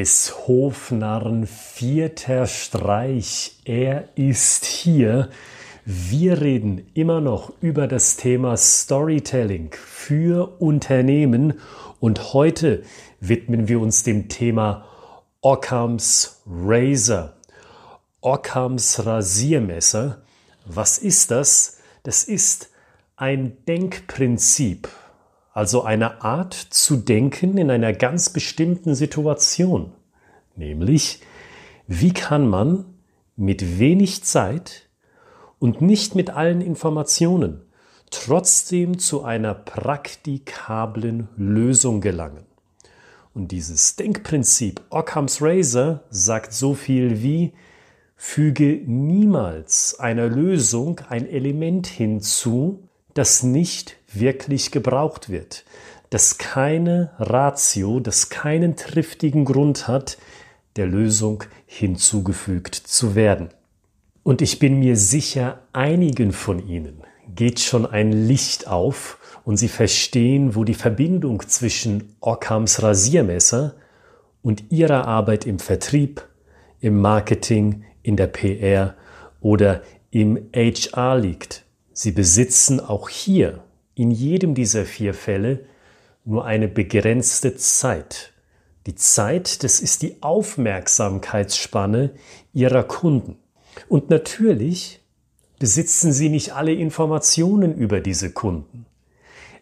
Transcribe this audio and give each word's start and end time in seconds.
des 0.00 0.46
Hofnarren 0.48 1.46
vierter 1.46 2.46
Streich. 2.46 3.60
Er 3.66 4.08
ist 4.16 4.64
hier. 4.64 5.28
Wir 5.84 6.40
reden 6.40 6.86
immer 6.94 7.20
noch 7.20 7.52
über 7.60 7.86
das 7.86 8.16
Thema 8.16 8.56
Storytelling 8.56 9.72
für 9.74 10.58
Unternehmen 10.58 11.60
und 12.00 12.32
heute 12.32 12.82
widmen 13.20 13.68
wir 13.68 13.78
uns 13.78 14.02
dem 14.02 14.30
Thema 14.30 14.86
Ockhams 15.42 16.40
Razor. 16.46 17.34
Ockhams 18.22 19.04
Rasiermesser. 19.04 20.22
Was 20.64 20.96
ist 20.96 21.30
das? 21.30 21.76
Das 22.04 22.24
ist 22.24 22.70
ein 23.16 23.58
Denkprinzip, 23.68 24.88
also 25.52 25.82
eine 25.82 26.22
Art 26.22 26.54
zu 26.54 26.96
denken 26.96 27.58
in 27.58 27.70
einer 27.70 27.92
ganz 27.92 28.30
bestimmten 28.30 28.94
Situation, 28.94 29.92
nämlich 30.60 31.20
wie 31.88 32.12
kann 32.12 32.48
man 32.48 32.84
mit 33.34 33.80
wenig 33.80 34.22
Zeit 34.22 34.88
und 35.58 35.80
nicht 35.80 36.14
mit 36.14 36.30
allen 36.30 36.60
Informationen 36.60 37.62
trotzdem 38.10 38.98
zu 38.98 39.24
einer 39.24 39.54
praktikablen 39.54 41.28
Lösung 41.36 42.00
gelangen. 42.00 42.46
Und 43.34 43.52
dieses 43.52 43.96
Denkprinzip 43.96 44.80
Occam's 44.90 45.40
Razor 45.40 46.04
sagt 46.10 46.52
so 46.52 46.74
viel 46.74 47.22
wie 47.22 47.52
füge 48.16 48.82
niemals 48.86 49.98
einer 49.98 50.28
Lösung 50.28 51.00
ein 51.08 51.28
Element 51.28 51.86
hinzu, 51.86 52.88
das 53.14 53.42
nicht 53.42 53.96
wirklich 54.12 54.70
gebraucht 54.70 55.30
wird, 55.30 55.64
das 56.10 56.38
keine 56.38 57.12
Ratio, 57.18 57.98
das 57.98 58.28
keinen 58.28 58.76
triftigen 58.76 59.44
Grund 59.44 59.88
hat, 59.88 60.18
der 60.76 60.86
Lösung 60.86 61.44
hinzugefügt 61.66 62.74
zu 62.74 63.14
werden. 63.14 63.48
Und 64.22 64.42
ich 64.42 64.58
bin 64.58 64.78
mir 64.78 64.96
sicher, 64.96 65.62
einigen 65.72 66.32
von 66.32 66.66
Ihnen 66.66 67.02
geht 67.34 67.60
schon 67.60 67.86
ein 67.86 68.12
Licht 68.12 68.66
auf 68.66 69.18
und 69.44 69.56
Sie 69.56 69.68
verstehen, 69.68 70.54
wo 70.54 70.64
die 70.64 70.74
Verbindung 70.74 71.46
zwischen 71.48 72.14
Ockhams 72.20 72.82
Rasiermesser 72.82 73.76
und 74.42 74.70
Ihrer 74.70 75.06
Arbeit 75.06 75.46
im 75.46 75.58
Vertrieb, 75.58 76.26
im 76.80 77.00
Marketing, 77.00 77.84
in 78.02 78.16
der 78.16 78.26
PR 78.26 78.94
oder 79.40 79.82
im 80.10 80.50
HR 80.54 81.18
liegt. 81.18 81.64
Sie 81.92 82.12
besitzen 82.12 82.80
auch 82.80 83.08
hier 83.08 83.62
in 83.94 84.10
jedem 84.10 84.54
dieser 84.54 84.84
vier 84.84 85.14
Fälle 85.14 85.66
nur 86.24 86.44
eine 86.44 86.68
begrenzte 86.68 87.56
Zeit. 87.56 88.32
Die 88.86 88.94
Zeit, 88.94 89.62
das 89.62 89.80
ist 89.80 90.02
die 90.02 90.22
Aufmerksamkeitsspanne 90.22 92.12
Ihrer 92.52 92.82
Kunden. 92.82 93.36
Und 93.88 94.10
natürlich 94.10 95.00
besitzen 95.58 96.12
Sie 96.12 96.30
nicht 96.30 96.54
alle 96.54 96.72
Informationen 96.72 97.74
über 97.74 98.00
diese 98.00 98.30
Kunden. 98.32 98.86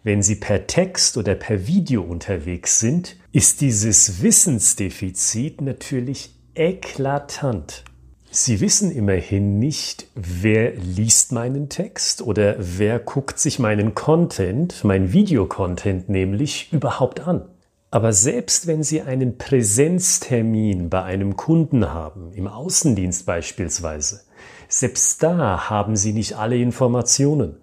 Wenn 0.05 0.23
Sie 0.23 0.37
per 0.37 0.69
Text 0.69 1.17
oder 1.17 1.35
per 1.35 1.67
Video 1.67 2.03
unterwegs 2.03 2.79
sind, 2.79 3.17
ist 3.33 3.61
dieses 3.61 4.23
Wissensdefizit 4.23 5.61
natürlich 5.61 6.35
eklatant. 6.55 7.85
Sie 8.31 8.61
wissen 8.61 8.93
immerhin 8.93 9.59
nicht, 9.59 10.07
wer 10.15 10.73
liest 10.77 11.33
meinen 11.33 11.69
Text 11.69 12.23
oder 12.23 12.57
wer 12.59 12.99
guckt 13.01 13.39
sich 13.39 13.59
meinen 13.59 13.95
Content, 13.95 14.85
mein 14.85 15.13
Videocontent 15.13 16.09
nämlich 16.09 16.73
überhaupt 16.73 17.21
an. 17.21 17.49
Aber 17.91 18.13
selbst 18.13 18.67
wenn 18.67 18.83
Sie 18.83 19.01
einen 19.01 19.39
Präsenztermin 19.39 20.91
bei 20.91 21.03
einem 21.03 21.37
Kunden 21.37 21.93
haben, 21.93 22.33
im 22.33 22.47
Außendienst 22.47 23.25
beispielsweise, 23.25 24.23
selbst 24.69 25.23
da 25.23 25.71
haben 25.71 25.97
Sie 25.97 26.13
nicht 26.13 26.37
alle 26.37 26.59
Informationen 26.59 27.57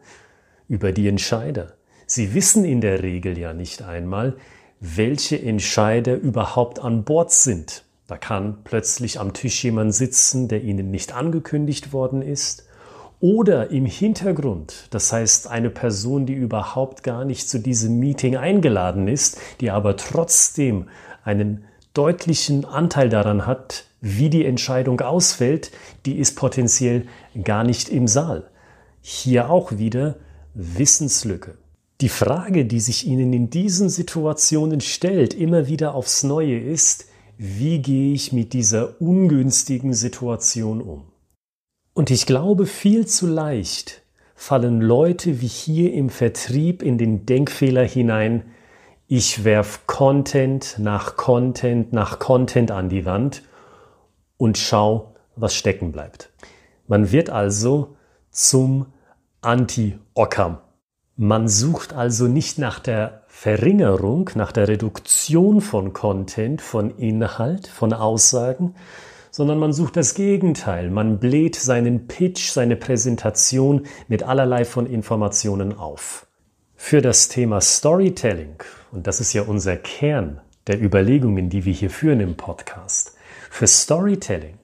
über 0.68 0.92
die 0.92 1.08
Entscheider. 1.08 1.74
Sie 2.08 2.34
wissen 2.34 2.66
in 2.66 2.82
der 2.82 3.04
Regel 3.04 3.38
ja 3.38 3.54
nicht 3.54 3.84
einmal, 3.84 4.38
welche 4.80 5.40
Entscheider 5.40 6.16
überhaupt 6.16 6.80
an 6.80 7.04
Bord 7.04 7.32
sind. 7.32 7.86
Da 8.08 8.18
kann 8.18 8.64
plötzlich 8.64 9.20
am 9.20 9.34
Tisch 9.34 9.64
jemand 9.64 9.94
sitzen, 9.94 10.48
der 10.48 10.64
Ihnen 10.64 10.90
nicht 10.90 11.14
angekündigt 11.14 11.94
worden 11.94 12.22
ist. 12.22 12.68
Oder 13.28 13.72
im 13.72 13.88
Hintergrund, 13.88 14.86
das 14.92 15.12
heißt 15.12 15.48
eine 15.48 15.72
Person, 15.72 16.28
die 16.28 16.36
überhaupt 16.36 17.02
gar 17.02 17.26
nicht 17.26 17.50
zu 17.50 17.58
diesem 17.58 17.98
Meeting 17.98 18.38
eingeladen 18.38 19.08
ist, 19.08 19.40
die 19.62 19.72
aber 19.72 19.98
trotzdem 19.98 20.90
einen 21.24 21.64
deutlichen 21.96 22.66
Anteil 22.66 23.10
daran 23.10 23.48
hat, 23.48 23.86
wie 24.00 24.30
die 24.30 24.46
Entscheidung 24.46 25.02
ausfällt, 25.02 25.72
die 26.06 26.20
ist 26.20 26.36
potenziell 26.36 27.08
gar 27.44 27.64
nicht 27.64 27.90
im 27.90 28.08
Saal. 28.08 28.44
Hier 29.02 29.50
auch 29.50 29.72
wieder 29.72 30.18
Wissenslücke. 30.54 31.58
Die 32.02 32.10
Frage, 32.10 32.66
die 32.66 32.80
sich 32.80 33.08
Ihnen 33.08 33.34
in 33.34 33.50
diesen 33.50 33.90
Situationen 33.90 34.82
stellt, 34.82 35.34
immer 35.34 35.66
wieder 35.66 35.96
aufs 35.96 36.22
Neue 36.22 36.60
ist, 36.60 37.08
wie 37.40 37.80
gehe 37.80 38.14
ich 38.14 38.34
mit 38.34 38.54
dieser 38.54 39.02
ungünstigen 39.02 39.96
Situation 39.96 40.80
um? 40.80 41.15
Und 41.96 42.12
ich 42.12 42.26
glaube, 42.26 42.66
viel 42.66 43.08
zu 43.08 43.26
leicht 43.26 44.02
fallen 44.36 44.82
Leute 44.82 45.40
wie 45.40 45.48
hier 45.48 45.94
im 45.94 46.10
Vertrieb 46.10 46.84
in 46.84 46.98
den 46.98 47.26
Denkfehler 47.26 47.86
hinein, 47.86 48.44
ich 49.08 49.46
werf 49.46 49.88
Content 49.88 50.76
nach 50.78 51.16
Content 51.16 51.94
nach 51.94 52.20
Content 52.20 52.70
an 52.70 52.90
die 52.90 53.06
Wand 53.06 53.44
und 54.36 54.58
schau, 54.58 55.16
was 55.38 55.56
stecken 55.56 55.94
bleibt. 55.94 56.32
Man 56.86 57.14
wird 57.14 57.30
also 57.30 57.96
zum 58.30 58.88
Anti-Occam. 59.40 60.58
Man 61.16 61.48
sucht 61.48 61.94
also 61.94 62.28
nicht 62.28 62.60
nach 62.60 62.80
der 62.80 63.24
Verringerung, 63.28 64.32
nach 64.36 64.52
der 64.52 64.68
Reduktion 64.68 65.62
von 65.62 65.94
Content, 65.94 66.62
von 66.62 66.90
Inhalt, 66.98 67.68
von 67.68 67.94
Aussagen, 67.94 68.76
sondern 69.36 69.60
man 69.60 69.74
sucht 69.74 69.98
das 69.98 70.14
Gegenteil. 70.14 70.90
Man 70.90 71.20
bläht 71.20 71.58
seinen 71.58 72.08
Pitch, 72.08 72.52
seine 72.52 72.78
Präsentation 72.78 73.86
mit 74.08 74.24
allerlei 74.24 74.64
von 74.64 74.86
Informationen 74.86 75.78
auf. 75.78 76.26
Für 76.78 77.02
das 77.02 77.28
Thema 77.28 77.60
Storytelling, 77.60 78.64
und 78.94 79.08
das 79.08 79.20
ist 79.20 79.34
ja 79.34 79.42
unser 79.42 79.76
Kern 79.76 80.40
der 80.68 80.82
Überlegungen, 80.82 81.50
die 81.50 81.66
wir 81.66 81.74
hier 81.74 81.90
führen 81.90 82.22
im 82.22 82.38
Podcast, 82.38 83.18
für 83.50 83.68
Storytelling 83.68 84.60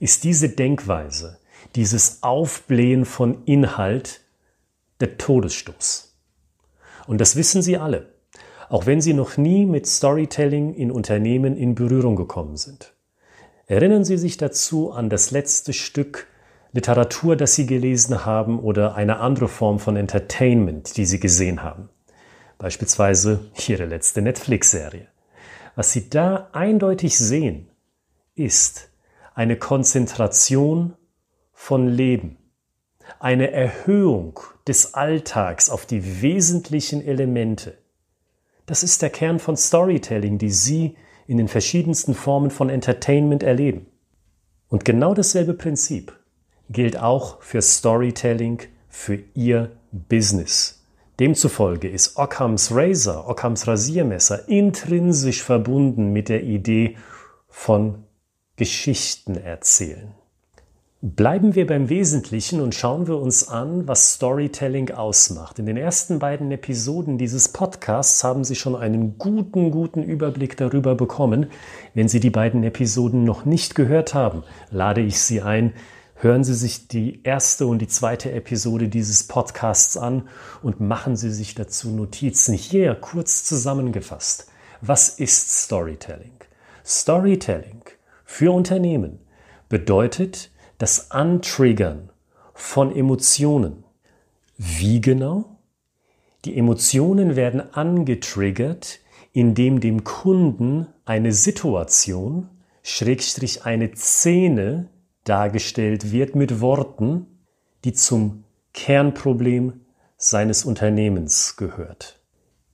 ist 0.00 0.24
diese 0.24 0.48
Denkweise, 0.48 1.38
dieses 1.76 2.24
Aufblähen 2.24 3.04
von 3.04 3.44
Inhalt 3.44 4.22
der 4.98 5.16
Todesstoß. 5.16 6.12
Und 7.06 7.20
das 7.20 7.36
wissen 7.36 7.62
Sie 7.62 7.78
alle, 7.78 8.14
auch 8.68 8.84
wenn 8.84 9.00
Sie 9.00 9.14
noch 9.14 9.36
nie 9.36 9.64
mit 9.64 9.86
Storytelling 9.86 10.74
in 10.74 10.90
Unternehmen 10.90 11.56
in 11.56 11.76
Berührung 11.76 12.16
gekommen 12.16 12.56
sind. 12.56 12.97
Erinnern 13.68 14.02
Sie 14.02 14.16
sich 14.16 14.38
dazu 14.38 14.92
an 14.92 15.10
das 15.10 15.30
letzte 15.30 15.74
Stück 15.74 16.26
Literatur, 16.72 17.36
das 17.36 17.54
Sie 17.54 17.66
gelesen 17.66 18.24
haben 18.24 18.58
oder 18.58 18.94
eine 18.94 19.18
andere 19.18 19.46
Form 19.46 19.78
von 19.78 19.94
Entertainment, 19.96 20.96
die 20.96 21.04
Sie 21.04 21.20
gesehen 21.20 21.62
haben. 21.62 21.90
Beispielsweise 22.56 23.40
Ihre 23.68 23.84
letzte 23.84 24.22
Netflix-Serie. 24.22 25.06
Was 25.76 25.92
Sie 25.92 26.08
da 26.08 26.48
eindeutig 26.52 27.18
sehen, 27.18 27.68
ist 28.34 28.88
eine 29.34 29.56
Konzentration 29.56 30.94
von 31.52 31.88
Leben, 31.88 32.38
eine 33.20 33.50
Erhöhung 33.50 34.40
des 34.66 34.94
Alltags 34.94 35.68
auf 35.68 35.84
die 35.84 36.22
wesentlichen 36.22 37.06
Elemente. 37.06 37.76
Das 38.64 38.82
ist 38.82 39.02
der 39.02 39.10
Kern 39.10 39.38
von 39.38 39.58
Storytelling, 39.58 40.38
die 40.38 40.50
Sie 40.50 40.96
in 41.28 41.36
den 41.36 41.46
verschiedensten 41.46 42.14
Formen 42.14 42.50
von 42.50 42.70
Entertainment 42.70 43.44
erleben. 43.44 43.86
Und 44.68 44.84
genau 44.84 45.14
dasselbe 45.14 45.54
Prinzip 45.54 46.18
gilt 46.70 46.98
auch 46.98 47.40
für 47.42 47.62
Storytelling 47.62 48.62
für 48.88 49.20
Ihr 49.34 49.70
Business. 49.92 50.82
Demzufolge 51.20 51.88
ist 51.88 52.16
Ockhams 52.16 52.70
Razor, 52.72 53.28
Ockhams 53.28 53.66
Rasiermesser 53.66 54.48
intrinsisch 54.48 55.42
verbunden 55.42 56.12
mit 56.12 56.28
der 56.28 56.44
Idee 56.44 56.96
von 57.48 58.04
Geschichten 58.56 59.36
erzählen. 59.36 60.14
Bleiben 61.00 61.54
wir 61.54 61.64
beim 61.64 61.90
Wesentlichen 61.90 62.60
und 62.60 62.74
schauen 62.74 63.06
wir 63.06 63.18
uns 63.18 63.46
an, 63.46 63.86
was 63.86 64.14
Storytelling 64.14 64.90
ausmacht. 64.90 65.60
In 65.60 65.66
den 65.66 65.76
ersten 65.76 66.18
beiden 66.18 66.50
Episoden 66.50 67.18
dieses 67.18 67.50
Podcasts 67.50 68.24
haben 68.24 68.42
Sie 68.42 68.56
schon 68.56 68.74
einen 68.74 69.16
guten, 69.16 69.70
guten 69.70 70.02
Überblick 70.02 70.56
darüber 70.56 70.96
bekommen. 70.96 71.52
Wenn 71.94 72.08
Sie 72.08 72.18
die 72.18 72.30
beiden 72.30 72.64
Episoden 72.64 73.22
noch 73.22 73.44
nicht 73.44 73.76
gehört 73.76 74.12
haben, 74.12 74.42
lade 74.72 75.00
ich 75.00 75.20
Sie 75.20 75.40
ein, 75.40 75.72
hören 76.16 76.42
Sie 76.42 76.54
sich 76.54 76.88
die 76.88 77.22
erste 77.22 77.68
und 77.68 77.78
die 77.78 77.86
zweite 77.86 78.32
Episode 78.32 78.88
dieses 78.88 79.22
Podcasts 79.22 79.96
an 79.96 80.28
und 80.64 80.80
machen 80.80 81.14
Sie 81.14 81.30
sich 81.30 81.54
dazu 81.54 81.90
Notizen. 81.90 82.54
Hier 82.54 82.96
kurz 82.96 83.44
zusammengefasst. 83.44 84.48
Was 84.80 85.10
ist 85.10 85.62
Storytelling? 85.62 86.40
Storytelling 86.84 87.82
für 88.24 88.50
Unternehmen 88.50 89.20
bedeutet 89.68 90.50
das 90.78 91.10
Antriggern 91.10 92.10
von 92.54 92.94
Emotionen. 92.94 93.84
Wie 94.56 95.00
genau? 95.00 95.58
Die 96.44 96.56
Emotionen 96.56 97.36
werden 97.36 97.74
angetriggert, 97.74 99.00
indem 99.32 99.80
dem 99.80 100.04
Kunden 100.04 100.86
eine 101.04 101.32
Situation, 101.32 102.48
Schrägstrich 102.82 103.64
eine 103.64 103.94
Szene 103.94 104.88
dargestellt 105.24 106.12
wird 106.12 106.34
mit 106.34 106.60
Worten, 106.60 107.26
die 107.84 107.92
zum 107.92 108.44
Kernproblem 108.72 109.80
seines 110.16 110.64
Unternehmens 110.64 111.56
gehört. 111.56 112.20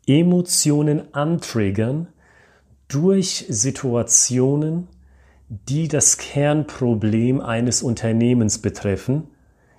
Emotionen 0.06 1.12
antriggern 1.14 2.08
durch 2.88 3.46
Situationen, 3.48 4.88
die 5.68 5.88
das 5.88 6.18
Kernproblem 6.18 7.40
eines 7.40 7.82
Unternehmens 7.82 8.58
betreffen, 8.58 9.28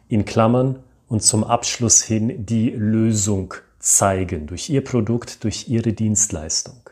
in 0.07 0.25
Klammern 0.25 0.79
und 1.07 1.23
zum 1.23 1.43
Abschluss 1.43 2.03
hin 2.03 2.45
die 2.45 2.69
Lösung 2.69 3.53
zeigen 3.79 4.47
durch 4.47 4.69
ihr 4.69 4.83
Produkt, 4.83 5.43
durch 5.43 5.67
ihre 5.67 5.93
Dienstleistung. 5.93 6.89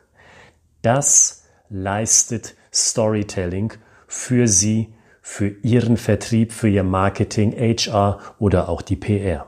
Das 0.81 1.43
leistet 1.69 2.55
Storytelling 2.71 3.73
für 4.07 4.47
Sie, 4.47 4.93
für 5.21 5.47
Ihren 5.63 5.97
Vertrieb, 5.97 6.51
für 6.51 6.67
Ihr 6.69 6.83
Marketing, 6.83 7.53
HR 7.53 8.19
oder 8.39 8.69
auch 8.69 8.81
die 8.81 8.95
PR. 8.95 9.47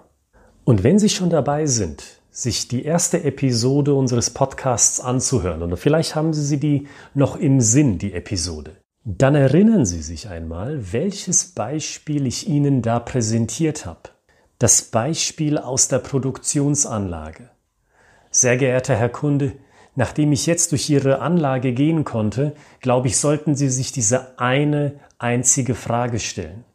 Und 0.63 0.83
wenn 0.83 0.97
Sie 0.97 1.09
schon 1.09 1.29
dabei 1.29 1.65
sind, 1.65 2.03
sich 2.31 2.67
die 2.67 2.83
erste 2.83 3.23
Episode 3.23 3.93
unseres 3.93 4.29
Podcasts 4.29 4.99
anzuhören, 4.99 5.61
oder 5.61 5.77
vielleicht 5.77 6.15
haben 6.15 6.33
Sie 6.33 6.43
sie 6.43 6.59
die 6.59 6.87
noch 7.13 7.35
im 7.35 7.61
Sinn, 7.61 7.97
die 7.97 8.13
Episode, 8.13 8.75
dann 9.07 9.35
erinnern 9.35 9.85
Sie 9.85 10.01
sich 10.01 10.29
einmal, 10.29 10.91
welches 10.91 11.45
Beispiel 11.45 12.25
ich 12.25 12.49
Ihnen 12.49 12.81
da 12.81 12.99
präsentiert 12.99 13.85
habe. 13.85 14.09
Das 14.57 14.81
Beispiel 14.81 15.59
aus 15.59 15.87
der 15.87 15.99
Produktionsanlage. 15.99 17.51
Sehr 18.31 18.57
geehrter 18.57 18.95
Herr 18.95 19.09
Kunde, 19.09 19.53
nachdem 19.93 20.31
ich 20.31 20.47
jetzt 20.47 20.71
durch 20.71 20.89
Ihre 20.89 21.19
Anlage 21.19 21.73
gehen 21.73 22.03
konnte, 22.03 22.55
glaube 22.81 23.07
ich, 23.07 23.17
sollten 23.17 23.55
Sie 23.55 23.69
sich 23.69 23.91
diese 23.91 24.39
eine 24.39 24.99
einzige 25.19 25.75
Frage 25.75 26.19
stellen. 26.19 26.65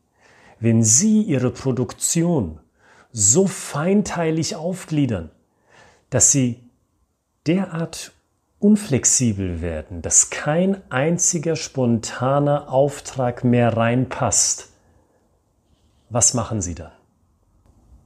Wenn 0.61 0.85
Sie 0.85 1.23
Ihre 1.23 1.50
Produktion 1.50 2.61
so 3.11 3.49
feinteilig 3.49 4.55
aufgliedern, 4.55 5.31
dass 6.11 6.31
Sie 6.31 6.61
derart 7.49 8.12
unflexibel 8.61 9.62
werden, 9.62 10.03
dass 10.03 10.31
kein 10.31 10.81
einziger 10.91 11.57
spontaner 11.57 12.71
Auftrag 12.71 13.43
mehr 13.43 13.77
reinpasst, 13.77 14.69
was 16.11 16.35
machen 16.35 16.61
Sie 16.61 16.75
dann? 16.75 16.93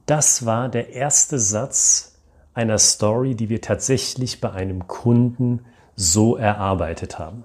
Das 0.05 0.45
war 0.45 0.69
der 0.69 0.89
erste 0.89 1.39
Satz 1.39 2.15
einer 2.53 2.77
Story, 2.77 3.35
die 3.35 3.49
wir 3.49 3.61
tatsächlich 3.61 4.39
bei 4.39 4.51
einem 4.51 4.87
Kunden 4.87 5.65
so 5.95 6.37
erarbeitet 6.37 7.19
haben. 7.19 7.43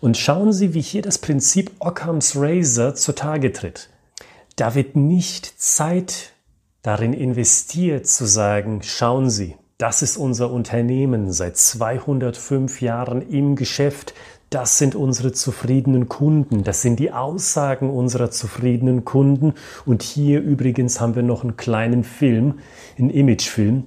Und 0.00 0.16
schauen 0.16 0.52
Sie, 0.52 0.72
wie 0.74 0.80
hier 0.80 1.02
das 1.02 1.18
Prinzip 1.18 1.72
Occam's 1.78 2.34
Razor 2.34 2.94
zutage 2.94 3.52
tritt. 3.52 3.90
Da 4.56 4.74
wird 4.74 4.96
nicht 4.96 5.60
Zeit 5.60 6.32
darin 6.82 7.12
investiert 7.12 8.06
zu 8.06 8.24
sagen, 8.24 8.82
schauen 8.82 9.28
Sie, 9.28 9.56
das 9.80 10.02
ist 10.02 10.18
unser 10.18 10.50
Unternehmen 10.50 11.32
seit 11.32 11.56
205 11.56 12.82
Jahren 12.82 13.22
im 13.22 13.56
Geschäft. 13.56 14.12
Das 14.50 14.76
sind 14.76 14.94
unsere 14.94 15.32
zufriedenen 15.32 16.06
Kunden. 16.06 16.64
Das 16.64 16.82
sind 16.82 17.00
die 17.00 17.12
Aussagen 17.12 17.88
unserer 17.88 18.30
zufriedenen 18.30 19.06
Kunden. 19.06 19.54
Und 19.86 20.02
hier 20.02 20.42
übrigens 20.42 21.00
haben 21.00 21.14
wir 21.14 21.22
noch 21.22 21.44
einen 21.44 21.56
kleinen 21.56 22.04
Film, 22.04 22.58
einen 22.98 23.08
Imagefilm, 23.08 23.84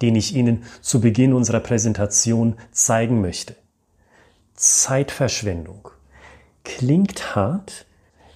den 0.00 0.16
ich 0.16 0.34
Ihnen 0.34 0.64
zu 0.80 1.00
Beginn 1.00 1.34
unserer 1.34 1.60
Präsentation 1.60 2.56
zeigen 2.72 3.20
möchte. 3.20 3.54
Zeitverschwendung. 4.56 5.90
Klingt 6.64 7.36
hart. 7.36 7.86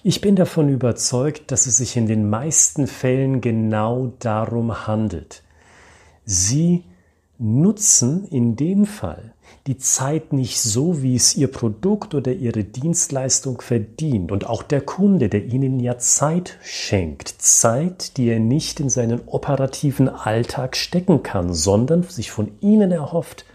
Ich 0.03 0.21
bin 0.21 0.37
davon 0.37 0.69
überzeugt, 0.69 1.51
dass 1.51 1.65
es 1.65 1.75
sich 1.75 1.97
in 1.97 2.07
den 2.07 2.29
meisten 2.29 2.87
Fällen 2.87 3.41
genau 3.41 4.13
darum 4.19 4.87
handelt. 4.87 5.43
Sie 6.29 6.83
nutzen 7.39 8.25
in 8.25 8.57
dem 8.57 8.85
Fall 8.85 9.33
die 9.65 9.77
Zeit 9.77 10.33
nicht 10.33 10.59
so, 10.59 11.01
wie 11.01 11.15
es 11.15 11.37
Ihr 11.37 11.49
Produkt 11.49 12.13
oder 12.13 12.33
Ihre 12.33 12.65
Dienstleistung 12.65 13.61
verdient. 13.61 14.33
Und 14.33 14.45
auch 14.45 14.61
der 14.61 14.81
Kunde, 14.81 15.29
der 15.29 15.45
Ihnen 15.45 15.79
ja 15.79 15.97
Zeit 15.97 16.57
schenkt. 16.61 17.29
Zeit, 17.37 18.17
die 18.17 18.27
er 18.27 18.39
nicht 18.39 18.81
in 18.81 18.89
seinen 18.89 19.21
operativen 19.25 20.09
Alltag 20.09 20.75
stecken 20.75 21.23
kann, 21.23 21.53
sondern 21.53 22.03
sich 22.03 22.29
von 22.29 22.51
Ihnen 22.59 22.91
erhofft, 22.91 23.45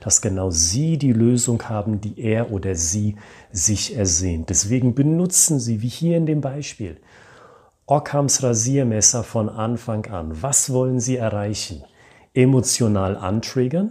dass 0.00 0.22
genau 0.22 0.48
Sie 0.48 0.96
die 0.96 1.12
Lösung 1.12 1.62
haben, 1.68 2.00
die 2.00 2.18
er 2.18 2.52
oder 2.52 2.74
sie 2.74 3.16
sich 3.52 3.96
ersehnt. 3.96 4.48
Deswegen 4.48 4.94
benutzen 4.94 5.60
Sie, 5.60 5.82
wie 5.82 5.88
hier 5.88 6.16
in 6.16 6.24
dem 6.24 6.40
Beispiel, 6.40 6.96
Ockhams 7.84 8.42
Rasiermesser 8.42 9.24
von 9.24 9.50
Anfang 9.50 10.06
an. 10.06 10.42
Was 10.42 10.72
wollen 10.72 11.00
Sie 11.00 11.16
erreichen? 11.16 11.84
Emotional 12.34 13.16
antriggern 13.16 13.90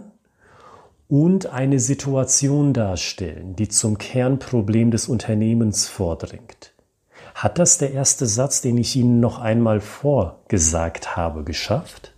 und 1.08 1.46
eine 1.46 1.80
Situation 1.80 2.72
darstellen, 2.72 3.56
die 3.56 3.68
zum 3.68 3.98
Kernproblem 3.98 4.90
des 4.90 5.08
Unternehmens 5.08 5.86
vordringt. 5.86 6.72
Hat 7.34 7.58
das 7.58 7.78
der 7.78 7.92
erste 7.92 8.26
Satz, 8.26 8.60
den 8.60 8.78
ich 8.78 8.94
Ihnen 8.94 9.18
noch 9.20 9.38
einmal 9.38 9.80
vorgesagt 9.80 11.16
habe, 11.16 11.42
geschafft? 11.42 12.14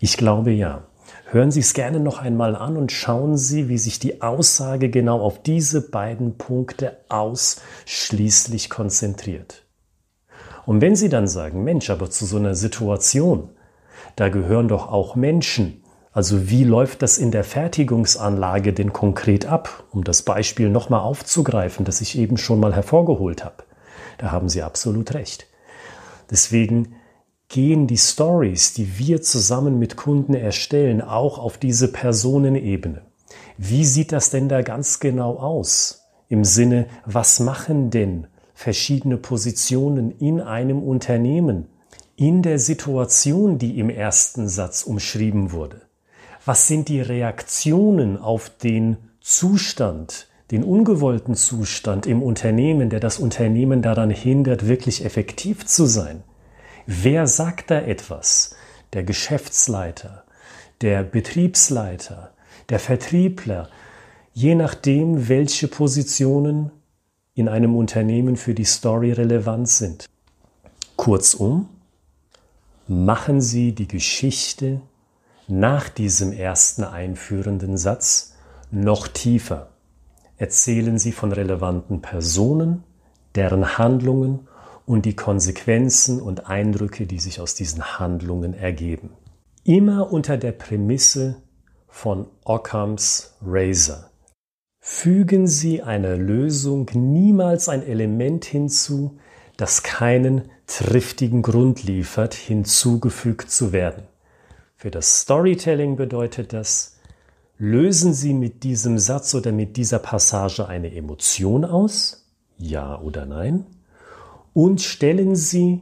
Ich 0.00 0.16
glaube 0.16 0.50
ja. 0.50 0.84
Hören 1.28 1.50
Sie 1.50 1.60
es 1.60 1.74
gerne 1.74 1.98
noch 1.98 2.18
einmal 2.18 2.54
an 2.54 2.76
und 2.76 2.92
schauen 2.92 3.36
Sie, 3.36 3.68
wie 3.68 3.78
sich 3.78 3.98
die 3.98 4.22
Aussage 4.22 4.90
genau 4.90 5.20
auf 5.20 5.42
diese 5.42 5.80
beiden 5.90 6.38
Punkte 6.38 6.98
ausschließlich 7.08 8.70
konzentriert. 8.70 9.64
Und 10.66 10.80
wenn 10.80 10.94
Sie 10.94 11.08
dann 11.08 11.26
sagen, 11.26 11.64
Mensch, 11.64 11.90
aber 11.90 12.10
zu 12.10 12.26
so 12.26 12.36
einer 12.36 12.54
Situation 12.54 13.50
da 14.16 14.28
gehören 14.30 14.68
doch 14.68 14.90
auch 14.90 15.14
Menschen. 15.14 15.82
Also 16.10 16.48
wie 16.48 16.64
läuft 16.64 17.02
das 17.02 17.18
in 17.18 17.30
der 17.30 17.44
Fertigungsanlage 17.44 18.72
denn 18.72 18.94
konkret 18.94 19.44
ab, 19.44 19.84
um 19.90 20.02
das 20.02 20.22
Beispiel 20.22 20.70
nochmal 20.70 21.00
aufzugreifen, 21.00 21.84
das 21.84 22.00
ich 22.00 22.18
eben 22.18 22.38
schon 22.38 22.58
mal 22.58 22.74
hervorgeholt 22.74 23.44
habe? 23.44 23.64
Da 24.16 24.32
haben 24.32 24.48
Sie 24.48 24.62
absolut 24.62 25.12
recht. 25.12 25.46
Deswegen 26.30 26.94
gehen 27.48 27.86
die 27.86 27.98
Stories, 27.98 28.72
die 28.72 28.98
wir 28.98 29.20
zusammen 29.20 29.78
mit 29.78 29.96
Kunden 29.96 30.34
erstellen, 30.34 31.02
auch 31.02 31.38
auf 31.38 31.58
diese 31.58 31.92
Personenebene. 31.92 33.02
Wie 33.58 33.84
sieht 33.84 34.12
das 34.12 34.30
denn 34.30 34.48
da 34.48 34.62
ganz 34.62 35.00
genau 35.00 35.36
aus? 35.36 36.06
Im 36.28 36.44
Sinne, 36.44 36.86
was 37.04 37.40
machen 37.40 37.90
denn 37.90 38.26
verschiedene 38.54 39.18
Positionen 39.18 40.10
in 40.10 40.40
einem 40.40 40.82
Unternehmen? 40.82 41.68
In 42.16 42.42
der 42.42 42.58
Situation, 42.58 43.58
die 43.58 43.78
im 43.78 43.90
ersten 43.90 44.48
Satz 44.48 44.82
umschrieben 44.82 45.52
wurde? 45.52 45.82
Was 46.44 46.66
sind 46.66 46.88
die 46.88 47.00
Reaktionen 47.00 48.16
auf 48.18 48.50
den 48.50 48.96
Zustand, 49.20 50.28
den 50.50 50.64
ungewollten 50.64 51.34
Zustand 51.34 52.06
im 52.06 52.22
Unternehmen, 52.22 52.88
der 52.88 53.00
das 53.00 53.18
Unternehmen 53.18 53.82
daran 53.82 54.10
hindert, 54.10 54.66
wirklich 54.66 55.04
effektiv 55.04 55.66
zu 55.66 55.86
sein? 55.86 56.22
Wer 56.86 57.26
sagt 57.26 57.70
da 57.70 57.80
etwas? 57.80 58.54
Der 58.92 59.02
Geschäftsleiter, 59.02 60.24
der 60.80 61.02
Betriebsleiter, 61.02 62.32
der 62.68 62.78
Vertriebler, 62.78 63.68
je 64.32 64.54
nachdem, 64.54 65.28
welche 65.28 65.68
Positionen 65.68 66.70
in 67.34 67.48
einem 67.48 67.76
Unternehmen 67.76 68.36
für 68.36 68.54
die 68.54 68.64
Story 68.64 69.12
relevant 69.12 69.68
sind. 69.68 70.06
Kurzum, 70.96 71.68
machen 72.88 73.40
Sie 73.40 73.72
die 73.74 73.88
Geschichte 73.88 74.80
nach 75.48 75.88
diesem 75.88 76.32
ersten 76.32 76.84
einführenden 76.84 77.76
Satz 77.76 78.34
noch 78.70 79.08
tiefer. 79.08 79.70
Erzählen 80.36 80.98
Sie 80.98 81.12
von 81.12 81.32
relevanten 81.32 82.02
Personen, 82.02 82.84
deren 83.34 83.78
Handlungen 83.78 84.48
und 84.84 85.04
die 85.04 85.16
Konsequenzen 85.16 86.20
und 86.20 86.48
Eindrücke, 86.48 87.06
die 87.06 87.18
sich 87.18 87.40
aus 87.40 87.54
diesen 87.54 87.98
Handlungen 87.98 88.54
ergeben. 88.54 89.10
Immer 89.64 90.12
unter 90.12 90.36
der 90.36 90.52
Prämisse 90.52 91.42
von 91.88 92.28
Ockhams 92.44 93.36
Razor. 93.42 94.10
Fügen 94.80 95.48
Sie 95.48 95.82
einer 95.82 96.16
Lösung 96.16 96.88
niemals 96.94 97.68
ein 97.68 97.82
Element 97.82 98.44
hinzu, 98.44 99.18
das 99.56 99.82
keinen 99.82 100.50
triftigen 100.66 101.42
Grund 101.42 101.84
liefert, 101.84 102.34
hinzugefügt 102.34 103.50
zu 103.50 103.72
werden. 103.72 104.04
Für 104.76 104.90
das 104.90 105.20
Storytelling 105.20 105.96
bedeutet 105.96 106.52
das, 106.52 106.96
Lösen 107.58 108.12
Sie 108.12 108.34
mit 108.34 108.64
diesem 108.64 108.98
Satz 108.98 109.34
oder 109.34 109.50
mit 109.50 109.78
dieser 109.78 109.98
Passage 109.98 110.68
eine 110.68 110.94
Emotion 110.94 111.64
aus? 111.64 112.26
Ja 112.58 113.00
oder 113.00 113.24
nein? 113.24 113.64
Und 114.52 114.82
stellen 114.82 115.36
Sie 115.36 115.80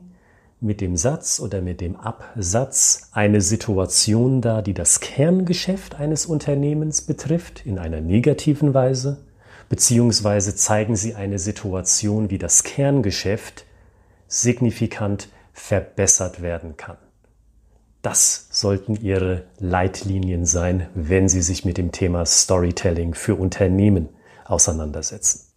mit 0.61 0.81
dem 0.81 0.97
Satz 0.97 1.41
oder 1.41 1.63
mit 1.63 1.81
dem 1.81 1.97
Absatz 1.97 3.09
eine 3.11 3.41
Situation 3.41 4.41
dar, 4.41 4.63
die 4.63 4.73
das 4.73 5.01
Kerngeschäft 5.01 5.97
eines 5.97 6.27
Unternehmens 6.27 7.03
betrifft, 7.03 7.67
in 7.67 7.81
einer 7.81 8.01
negativen 8.01 8.73
Weise, 8.73 9.25
beziehungsweise 9.69 10.55
zeigen 10.55 10.95
Sie 10.95 11.17
eine 11.17 11.41
Situation, 11.41 12.31
wie 12.31 12.39
das 12.39 12.63
Kerngeschäft 12.63 13.65
signifikant 14.43 15.29
verbessert 15.53 16.43
werden 16.43 16.77
kann. 16.77 16.97
Das 18.03 18.49
sollten 18.51 18.97
Ihre 18.97 19.45
Leitlinien 19.59 20.45
sein, 20.45 20.89
wenn 20.95 21.29
Sie 21.29 21.41
sich 21.41 21.65
mit 21.65 21.79
dem 21.79 21.93
Thema 21.93 22.27
Storytelling 22.27 23.15
für 23.15 23.37
Unternehmen 23.37 24.09
auseinandersetzen. 24.45 25.53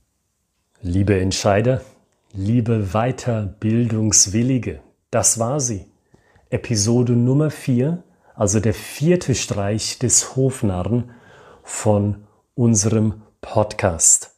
Liebe 0.82 1.20
Entscheider, 1.20 1.82
liebe 2.34 2.90
Weiterbildungswillige, 2.94 4.80
das 5.12 5.40
war 5.40 5.60
sie. 5.60 5.88
Episode 6.50 7.14
Nummer 7.14 7.50
4, 7.50 8.04
also 8.36 8.60
der 8.60 8.76
vierte 8.76 9.34
Streich 9.36 9.98
des 10.00 10.36
Hofnarren 10.36 11.12
von 11.64 12.28
unserem 12.54 13.24
Podcast. 13.42 14.36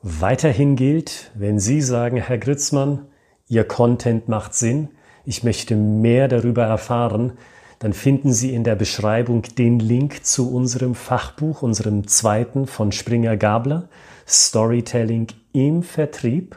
Weiterhin 0.00 0.76
gilt, 0.76 1.30
wenn 1.34 1.58
Sie 1.58 1.82
sagen, 1.82 2.16
Herr 2.16 2.38
Gritzmann, 2.38 3.06
Ihr 3.52 3.64
Content 3.64 4.30
macht 4.30 4.54
Sinn, 4.54 4.88
ich 5.26 5.44
möchte 5.44 5.76
mehr 5.76 6.26
darüber 6.26 6.64
erfahren, 6.64 7.32
dann 7.80 7.92
finden 7.92 8.32
Sie 8.32 8.54
in 8.54 8.64
der 8.64 8.76
Beschreibung 8.76 9.42
den 9.42 9.78
Link 9.78 10.24
zu 10.24 10.50
unserem 10.50 10.94
Fachbuch, 10.94 11.60
unserem 11.60 12.08
zweiten 12.08 12.66
von 12.66 12.92
Springer 12.92 13.36
Gabler, 13.36 13.90
Storytelling 14.26 15.26
im 15.52 15.82
Vertrieb, 15.82 16.56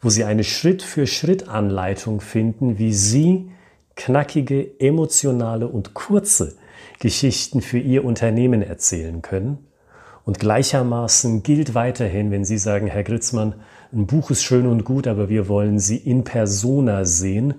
wo 0.00 0.10
Sie 0.10 0.24
eine 0.24 0.42
Schritt-für-Schritt-Anleitung 0.42 2.20
finden, 2.20 2.80
wie 2.80 2.92
Sie 2.92 3.52
knackige, 3.94 4.80
emotionale 4.80 5.68
und 5.68 5.94
kurze 5.94 6.56
Geschichten 6.98 7.60
für 7.60 7.78
Ihr 7.78 8.04
Unternehmen 8.04 8.60
erzählen 8.60 9.22
können. 9.22 9.68
Und 10.24 10.40
gleichermaßen 10.40 11.42
gilt 11.42 11.74
weiterhin, 11.74 12.30
wenn 12.30 12.44
Sie 12.44 12.58
sagen, 12.58 12.86
Herr 12.86 13.04
Gritzmann, 13.04 13.56
ein 13.92 14.06
Buch 14.06 14.30
ist 14.30 14.42
schön 14.42 14.66
und 14.66 14.84
gut, 14.84 15.06
aber 15.06 15.28
wir 15.28 15.48
wollen 15.48 15.78
Sie 15.78 15.96
in 15.96 16.24
persona 16.24 17.04
sehen, 17.04 17.54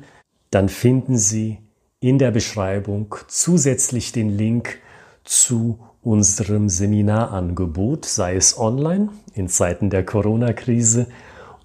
dann 0.50 0.70
finden 0.70 1.18
Sie 1.18 1.60
in 2.00 2.18
der 2.18 2.32
Beschreibung 2.32 3.16
zusätzlich 3.28 4.12
den 4.12 4.30
Link 4.30 4.80
zu 5.24 5.80
unserem 6.02 6.70
Seminarangebot, 6.70 8.06
sei 8.06 8.36
es 8.36 8.58
online 8.58 9.10
in 9.34 9.48
Zeiten 9.48 9.90
der 9.90 10.06
Corona-Krise 10.06 11.08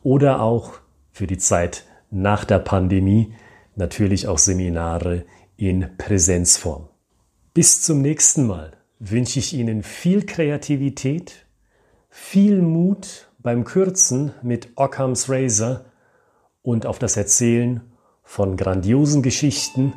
oder 0.02 0.40
auch 0.40 0.72
für 1.12 1.26
die 1.26 1.38
Zeit 1.38 1.84
nach 2.10 2.44
der 2.44 2.58
Pandemie, 2.58 3.34
natürlich 3.76 4.28
auch 4.28 4.38
Seminare 4.38 5.24
in 5.56 5.88
Präsenzform. 5.98 6.88
Bis 7.52 7.82
zum 7.82 8.00
nächsten 8.00 8.46
Mal 8.46 8.72
wünsche 9.00 9.38
ich 9.38 9.54
Ihnen 9.54 9.82
viel 9.82 10.24
Kreativität, 10.26 11.46
viel 12.10 12.60
Mut 12.60 13.30
beim 13.38 13.64
Kürzen 13.64 14.32
mit 14.42 14.68
Ockhams 14.76 15.28
Razor 15.28 15.86
und 16.62 16.86
auf 16.86 16.98
das 16.98 17.16
Erzählen 17.16 17.80
von 18.22 18.56
grandiosen 18.56 19.22
Geschichten, 19.22 19.94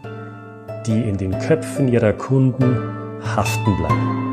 die 0.87 1.01
in 1.01 1.17
den 1.17 1.37
Köpfen 1.37 1.89
ihrer 1.89 2.13
Kunden 2.13 3.21
haften 3.35 3.77
bleiben. 3.77 4.32